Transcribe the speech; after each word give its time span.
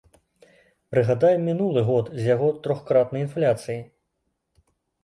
Прыгадаем 0.93 1.45
мінулы 1.49 1.83
год 1.91 2.09
з 2.19 2.33
яго 2.35 2.49
трохкратнай 2.65 3.21
інфляцыяй. 3.29 3.81